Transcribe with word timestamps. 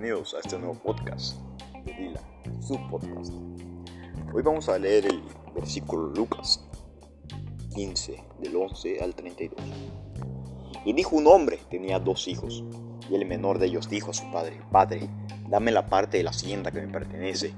bienvenidos 0.00 0.34
a 0.34 0.38
este 0.38 0.56
nuevo 0.60 0.74
podcast 0.74 1.38
de 1.84 1.92
Dila, 1.92 2.20
su 2.60 2.78
podcast. 2.88 3.32
Hoy 4.32 4.42
vamos 4.44 4.68
a 4.68 4.78
leer 4.78 5.06
el 5.06 5.20
versículo 5.56 6.14
Lucas 6.14 6.64
15, 7.74 8.22
del 8.38 8.54
11 8.54 9.02
al 9.02 9.16
32. 9.16 9.58
Y 10.84 10.92
dijo 10.92 11.16
un 11.16 11.26
hombre, 11.26 11.58
tenía 11.68 11.98
dos 11.98 12.28
hijos, 12.28 12.62
y 13.10 13.16
el 13.16 13.26
menor 13.26 13.58
de 13.58 13.66
ellos 13.66 13.90
dijo 13.90 14.12
a 14.12 14.14
su 14.14 14.30
padre, 14.30 14.60
Padre, 14.70 15.10
dame 15.48 15.72
la 15.72 15.88
parte 15.88 16.18
de 16.18 16.22
la 16.22 16.30
hacienda 16.30 16.70
que 16.70 16.80
me 16.80 16.92
pertenece, 16.92 17.52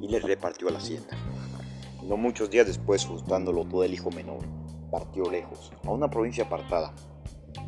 y 0.00 0.08
le 0.08 0.18
repartió 0.18 0.70
la 0.70 0.78
hacienda. 0.78 1.16
Y 2.02 2.06
no 2.06 2.16
muchos 2.16 2.50
días 2.50 2.66
después, 2.66 3.06
justándolo 3.06 3.66
todo 3.66 3.84
el 3.84 3.94
hijo 3.94 4.10
menor, 4.10 4.40
partió 4.90 5.30
lejos, 5.30 5.72
a 5.84 5.92
una 5.92 6.10
provincia 6.10 6.42
apartada, 6.42 6.92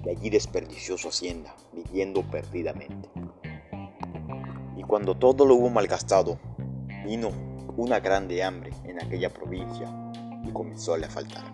y 0.05 0.09
allí 0.09 0.31
desperdició 0.31 0.99
su 0.99 1.11
hacienda, 1.11 1.55
viviendo 1.73 2.29
perdidamente. 2.29 3.09
Cuando 4.87 5.17
todo 5.17 5.45
lo 5.45 5.57
hubo 5.57 5.69
malgastado, 5.69 6.39
vino 7.05 7.31
una 7.77 7.99
grande 8.01 8.43
hambre 8.45 8.73
en 8.85 9.03
aquella 9.03 9.33
provincia 9.33 9.93
y 10.45 10.51
comenzó 10.53 10.95
a 10.95 10.99
le 10.99 11.09
faltar. 11.09 11.45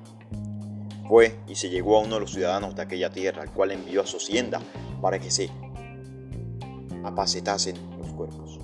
Fue 1.09 1.39
y 1.49 1.55
se 1.55 1.71
llegó 1.71 1.97
a 1.97 2.01
uno 2.01 2.17
de 2.17 2.21
los 2.21 2.33
ciudadanos 2.33 2.77
de 2.77 2.83
aquella 2.83 3.11
tierra, 3.11 3.43
al 3.43 3.51
cual 3.51 3.73
envió 3.73 4.03
a 4.03 4.07
su 4.07 4.19
hacienda 4.19 4.61
para 5.01 5.19
que 5.19 5.31
se 5.31 5.51
apacetasen 7.05 7.77
los 7.99 8.13
cuerpos. 8.13 8.61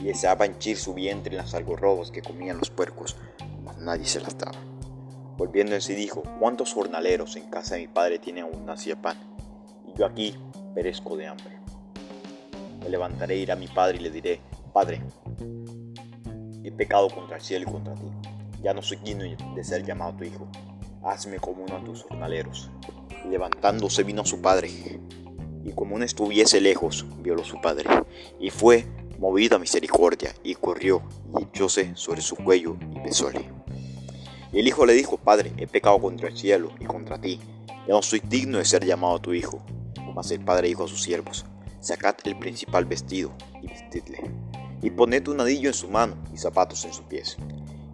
Y 0.00 0.04
deseaba 0.04 0.44
henchir 0.44 0.76
su 0.76 0.92
vientre 0.92 1.32
en 1.32 1.38
las 1.38 1.54
algarrobas 1.54 2.10
que 2.10 2.22
comían 2.22 2.58
los 2.58 2.70
puercos, 2.70 3.16
mas 3.64 3.78
nadie 3.78 4.06
se 4.06 4.20
las 4.20 4.36
daba. 4.36 4.58
Volviendo 5.38 5.74
en 5.74 5.80
sí 5.80 5.94
dijo, 5.94 6.22
¿cuántos 6.38 6.72
jornaleros 6.74 7.36
en 7.36 7.50
casa 7.50 7.74
de 7.74 7.82
mi 7.82 7.88
padre 7.88 8.18
tienen 8.18 8.44
aún 8.44 8.66
de 8.66 8.96
pan? 8.96 9.16
Y 9.88 9.98
yo 9.98 10.06
aquí 10.06 10.36
perezco 10.74 11.16
de 11.16 11.26
hambre. 11.26 11.63
Me 12.84 12.90
levantaré, 12.90 13.36
iré 13.36 13.52
a 13.52 13.56
mi 13.56 13.66
padre 13.66 13.96
y 13.96 14.00
le 14.00 14.10
diré, 14.10 14.40
Padre, 14.72 15.00
he 16.62 16.70
pecado 16.70 17.08
contra 17.08 17.36
el 17.36 17.42
cielo 17.42 17.66
y 17.66 17.72
contra 17.72 17.94
ti. 17.94 18.06
Ya 18.62 18.74
no 18.74 18.82
soy 18.82 18.98
digno 18.98 19.24
de 19.54 19.64
ser 19.64 19.84
llamado 19.84 20.14
tu 20.14 20.24
hijo. 20.24 20.46
Hazme 21.02 21.38
como 21.38 21.64
uno 21.64 21.78
de 21.78 21.86
tus 21.86 22.02
jornaleros. 22.02 22.70
Levantándose 23.30 24.02
vino 24.04 24.22
a 24.22 24.26
su 24.26 24.42
padre. 24.42 24.70
Y 25.64 25.72
como 25.72 25.98
no 25.98 26.04
estuviese 26.04 26.60
lejos, 26.60 27.06
violó 27.22 27.42
su 27.42 27.58
padre. 27.60 27.88
Y 28.38 28.50
fue 28.50 28.86
movido 29.18 29.56
a 29.56 29.58
misericordia, 29.58 30.34
y 30.42 30.54
corrió, 30.54 31.02
y 31.38 31.44
echóse 31.44 31.92
sobre 31.94 32.20
su 32.20 32.36
cuello, 32.36 32.76
y 32.94 33.00
besóle. 33.00 33.48
Y 34.52 34.58
el 34.58 34.68
hijo 34.68 34.84
le 34.84 34.92
dijo, 34.92 35.16
Padre, 35.16 35.52
he 35.56 35.66
pecado 35.66 35.98
contra 35.98 36.28
el 36.28 36.36
cielo 36.36 36.70
y 36.78 36.84
contra 36.84 37.18
ti, 37.20 37.40
ya 37.66 37.94
no 37.94 38.02
soy 38.02 38.20
digno 38.20 38.58
de 38.58 38.64
ser 38.64 38.84
llamado 38.84 39.20
tu 39.20 39.32
hijo. 39.32 39.62
Mas 40.14 40.30
el 40.30 40.44
padre 40.44 40.68
dijo 40.68 40.84
a 40.84 40.88
sus 40.88 41.02
siervos, 41.02 41.44
sacad 41.84 42.16
el 42.24 42.38
principal 42.38 42.84
vestido 42.84 43.32
y 43.62 43.68
vestidle, 43.68 44.30
y 44.82 44.90
poned 44.90 45.28
un 45.28 45.40
anillo 45.40 45.68
en 45.68 45.74
su 45.74 45.88
mano 45.88 46.16
y 46.32 46.38
zapatos 46.38 46.84
en 46.84 46.92
sus 46.92 47.04
pies, 47.04 47.36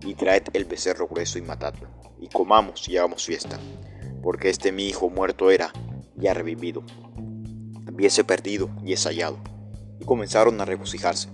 y 0.03 0.15
traed 0.15 0.45
el 0.53 0.65
becerro 0.65 1.09
grueso 1.09 1.39
y 1.39 1.43
matadlo, 1.43 1.89
y 2.21 2.29
comamos 2.29 2.89
y 2.89 2.97
hagamos 2.97 3.25
fiesta, 3.25 3.59
porque 4.23 4.49
este 4.49 4.73
mi 4.73 4.87
hijo 4.87 5.11
muerto 5.11 5.51
era 5.51 5.73
y 6.21 6.27
ha 6.27 6.35
revivido, 6.35 6.83
hubiese 7.93 8.25
perdido 8.25 8.71
y 8.85 8.93
es 8.93 9.05
hallado. 9.05 9.39
Y 9.99 10.05
comenzaron 10.07 10.59
a 10.63 10.65
regocijarse. 10.65 11.29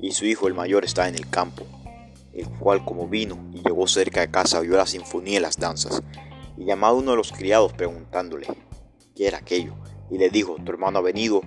Y 0.00 0.12
su 0.12 0.24
hijo 0.24 0.48
el 0.48 0.54
mayor 0.54 0.86
está 0.86 1.06
en 1.06 1.16
el 1.16 1.28
campo 1.28 1.66
el 2.34 2.48
cual 2.48 2.84
como 2.84 3.08
vino 3.08 3.38
y 3.52 3.62
llegó 3.62 3.86
cerca 3.86 4.20
de 4.20 4.30
casa 4.30 4.60
vio 4.60 4.76
la 4.76 4.86
sinfonía 4.86 5.38
y 5.38 5.42
las 5.42 5.58
danzas, 5.58 6.02
y 6.56 6.64
llamado 6.64 6.96
uno 6.96 7.12
de 7.12 7.16
los 7.16 7.32
criados 7.32 7.72
preguntándole 7.72 8.46
qué 9.14 9.28
era 9.28 9.38
aquello, 9.38 9.74
y 10.10 10.18
le 10.18 10.30
dijo, 10.30 10.56
tu 10.64 10.72
hermano 10.72 10.98
ha 10.98 11.02
venido, 11.02 11.40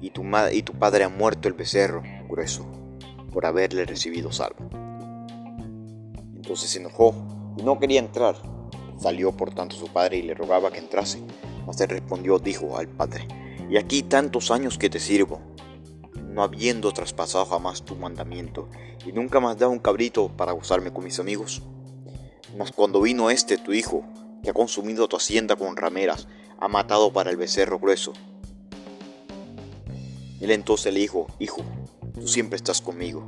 y 0.00 0.10
tu, 0.10 0.24
y 0.52 0.62
tu 0.62 0.72
padre 0.74 1.04
ha 1.04 1.08
muerto 1.08 1.48
el 1.48 1.54
becerro 1.54 2.02
grueso, 2.28 2.66
por 3.32 3.46
haberle 3.46 3.84
recibido 3.84 4.32
salvo. 4.32 4.68
Entonces 6.34 6.70
se 6.70 6.78
enojó 6.78 7.14
y 7.56 7.62
no 7.62 7.78
quería 7.78 8.00
entrar. 8.00 8.36
Salió 8.98 9.32
por 9.32 9.54
tanto 9.54 9.76
su 9.76 9.88
padre 9.88 10.18
y 10.18 10.22
le 10.22 10.34
rogaba 10.34 10.70
que 10.70 10.78
entrase. 10.78 11.20
Mas 11.66 11.80
él 11.80 11.88
respondió, 11.88 12.38
dijo 12.38 12.78
al 12.78 12.88
padre, 12.88 13.26
y 13.68 13.76
aquí 13.76 14.02
tantos 14.02 14.50
años 14.50 14.78
que 14.78 14.88
te 14.88 15.00
sirvo, 15.00 15.40
no 16.28 16.42
habiendo 16.42 16.92
traspasado 16.92 17.44
jamás 17.46 17.82
tu 17.82 17.96
mandamiento, 17.96 18.68
y 19.04 19.12
nunca 19.12 19.40
más 19.40 19.58
dado 19.58 19.72
un 19.72 19.80
cabrito 19.80 20.28
para 20.28 20.52
gozarme 20.52 20.92
con 20.92 21.04
mis 21.04 21.18
amigos. 21.18 21.62
Mas 22.56 22.70
cuando 22.70 23.00
vino 23.00 23.30
este 23.30 23.58
tu 23.58 23.72
hijo, 23.72 24.04
que 24.42 24.50
ha 24.50 24.54
consumido 24.54 25.08
tu 25.08 25.16
hacienda 25.16 25.56
con 25.56 25.76
rameras, 25.76 26.28
ha 26.60 26.68
matado 26.68 27.12
para 27.12 27.30
el 27.30 27.36
becerro 27.36 27.78
grueso. 27.78 28.12
Él 30.40 30.50
entonces 30.50 30.92
le 30.92 31.00
dijo, 31.00 31.26
Hijo, 31.38 31.62
tú 32.14 32.28
siempre 32.28 32.56
estás 32.56 32.80
conmigo, 32.80 33.26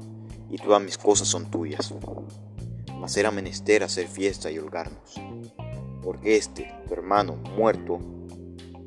y 0.51 0.57
todas 0.59 0.83
mis 0.83 0.99
cosas 0.99 1.29
son 1.29 1.51
tuyas. 1.51 1.95
Mas 2.99 3.17
era 3.17 3.31
menester 3.31 3.83
hacer 3.83 4.09
fiesta 4.09 4.51
y 4.51 4.59
holgarnos, 4.59 5.15
porque 6.03 6.37
este, 6.37 6.73
tu 6.87 6.95
hermano, 6.95 7.37
muerto, 7.57 7.99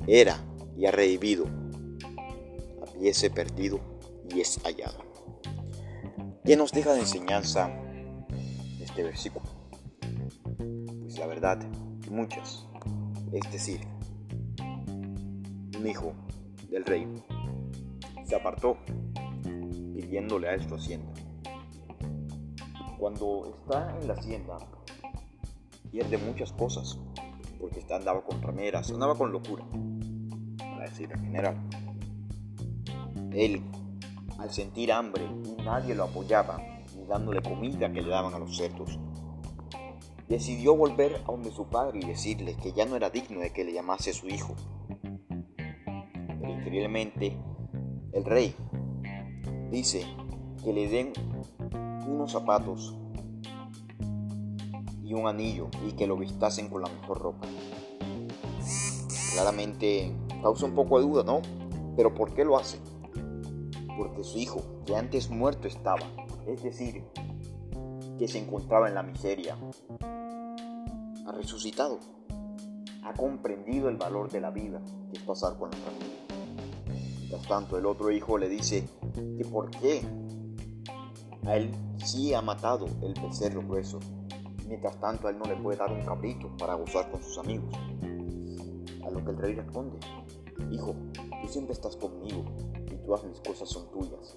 era 0.06 0.38
y 0.76 0.86
ha 0.86 0.90
revivido, 0.90 1.46
habiese 2.86 3.30
perdido 3.30 3.80
y 4.34 4.40
es 4.40 4.60
hallado. 4.64 4.98
¿Qué 6.44 6.56
nos 6.56 6.72
deja 6.72 6.92
de 6.92 7.00
enseñanza 7.00 7.70
este 8.80 9.02
versículo? 9.02 9.46
Pues 11.00 11.18
la 11.18 11.26
verdad, 11.26 11.58
muchas. 12.10 12.66
Es 13.32 13.50
decir, 13.52 13.80
un 15.78 15.86
hijo 15.86 16.12
del 16.68 16.84
rey 16.84 17.06
se 18.32 18.36
apartó 18.36 18.78
pidiéndole 19.94 20.48
a 20.48 20.54
él 20.54 20.66
su 20.66 20.74
hacienda. 20.74 21.12
Cuando 22.98 23.54
está 23.54 23.94
en 24.00 24.08
la 24.08 24.14
hacienda, 24.14 24.56
pierde 25.90 26.16
muchas 26.16 26.50
cosas, 26.54 26.98
porque 27.60 27.80
está, 27.80 27.96
andaba 27.96 28.24
con 28.24 28.40
rameras, 28.40 28.90
andaba 28.90 29.14
con 29.18 29.32
locura, 29.32 29.66
para 30.56 30.88
decir 30.88 31.12
en 31.12 31.20
general. 31.20 31.68
Él 33.34 33.62
al 34.38 34.50
sentir 34.50 34.92
hambre 34.92 35.24
y 35.44 35.62
nadie 35.62 35.94
lo 35.94 36.04
apoyaba, 36.04 36.56
ni 36.96 37.04
dándole 37.04 37.42
comida 37.42 37.92
que 37.92 38.00
le 38.00 38.08
daban 38.08 38.32
a 38.32 38.38
los 38.38 38.56
cerdos. 38.56 38.98
Decidió 40.26 40.74
volver 40.74 41.16
a 41.16 41.32
donde 41.32 41.50
su 41.50 41.66
padre 41.66 42.00
y 42.02 42.06
decirle 42.06 42.56
que 42.62 42.72
ya 42.72 42.86
no 42.86 42.96
era 42.96 43.10
digno 43.10 43.40
de 43.40 43.52
que 43.52 43.62
le 43.62 43.74
llamase 43.74 44.14
su 44.14 44.26
hijo. 44.28 44.56
Pero 45.02 46.50
increíblemente, 46.50 47.36
el 48.12 48.24
rey 48.24 48.54
dice 49.70 50.04
que 50.62 50.72
le 50.72 50.88
den 50.88 51.12
unos 52.06 52.32
zapatos 52.32 52.96
y 55.02 55.14
un 55.14 55.26
anillo 55.26 55.68
y 55.86 55.92
que 55.92 56.06
lo 56.06 56.16
vistasen 56.16 56.68
con 56.68 56.82
la 56.82 56.88
mejor 56.88 57.20
ropa. 57.20 57.46
Claramente 59.32 60.14
causa 60.42 60.66
un 60.66 60.74
poco 60.74 60.98
de 60.98 61.06
duda, 61.06 61.24
¿no? 61.24 61.40
Pero 61.96 62.14
¿por 62.14 62.34
qué 62.34 62.44
lo 62.44 62.58
hace? 62.58 62.78
porque 63.96 64.24
su 64.24 64.38
hijo, 64.38 64.62
que 64.84 64.96
antes 64.96 65.30
muerto 65.30 65.68
estaba, 65.68 66.02
es 66.46 66.62
decir, 66.62 67.04
que 68.18 68.28
se 68.28 68.38
encontraba 68.38 68.88
en 68.88 68.94
la 68.94 69.02
miseria, 69.02 69.56
ha 71.26 71.32
resucitado, 71.32 71.98
ha 73.04 73.14
comprendido 73.14 73.88
el 73.88 73.96
valor 73.96 74.30
de 74.30 74.40
la 74.40 74.50
vida, 74.50 74.80
que 75.10 75.18
es 75.18 75.22
pasar 75.22 75.56
con 75.56 75.70
la 75.70 75.76
familia. 75.76 76.11
Mientras 77.32 77.48
tanto, 77.48 77.78
el 77.78 77.86
otro 77.86 78.10
hijo 78.10 78.36
le 78.36 78.46
dice 78.46 78.86
que 79.14 79.44
por 79.46 79.70
qué 79.70 80.02
a 81.46 81.56
él 81.56 81.70
sí 82.04 82.34
ha 82.34 82.42
matado 82.42 82.84
el 83.00 83.14
becerro 83.22 83.62
grueso, 83.62 84.00
mientras 84.68 85.00
tanto 85.00 85.28
a 85.28 85.30
él 85.30 85.38
no 85.38 85.44
le 85.46 85.56
puede 85.56 85.78
dar 85.78 85.90
un 85.90 86.04
cabrito 86.04 86.54
para 86.58 86.74
gozar 86.74 87.10
con 87.10 87.22
sus 87.22 87.38
amigos. 87.38 87.74
A 89.06 89.10
lo 89.10 89.24
que 89.24 89.30
el 89.30 89.38
rey 89.38 89.54
responde, 89.54 89.98
hijo, 90.70 90.94
tú 91.40 91.48
siempre 91.48 91.72
estás 91.72 91.96
conmigo 91.96 92.44
todas 93.06 93.24
mis 93.24 93.40
cosas 93.40 93.68
son 93.68 93.90
tuyas. 93.90 94.36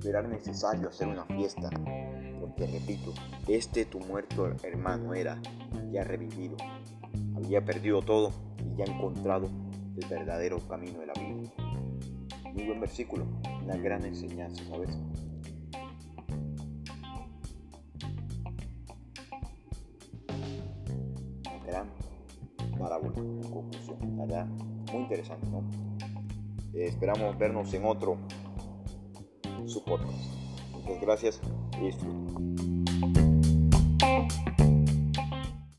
Pero 0.00 0.18
era 0.18 0.28
necesario 0.28 0.88
hacer 0.88 1.08
una 1.08 1.24
fiesta, 1.26 1.68
porque 2.40 2.66
repito, 2.66 3.12
este 3.48 3.84
tu 3.84 3.98
muerto 4.00 4.48
hermano 4.62 5.14
era 5.14 5.40
ya 5.90 6.04
revivido. 6.04 6.56
Había 7.36 7.64
perdido 7.64 8.02
todo 8.02 8.30
y 8.58 8.76
ya 8.76 8.84
encontrado 8.84 9.48
el 9.96 10.08
verdadero 10.08 10.58
camino 10.68 11.00
de 11.00 11.06
la 11.06 11.12
vida. 11.14 11.65
Muy 12.56 12.64
buen 12.64 12.80
versículo, 12.80 13.26
una 13.62 13.76
gran 13.76 14.02
enseñanza, 14.06 14.64
¿sabes? 14.64 14.88
Una 21.44 21.66
gran 21.66 21.88
parábola 22.78 23.12
en 23.18 23.42
conclusión, 23.50 23.98
¿verdad? 24.16 24.46
Muy 24.90 25.02
interesante, 25.02 25.46
¿no? 25.50 25.62
Eh, 26.72 26.86
esperamos 26.86 27.36
vernos 27.36 27.74
en 27.74 27.84
otro 27.84 28.16
su 29.66 29.84
podcast. 29.84 30.16
Muchas 30.72 31.00
gracias 31.02 31.40
y 31.78 31.86
disfruten. 31.86 32.85